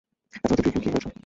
[0.35, 1.09] এতো রাতে তুই এখানে কি হয়েছে?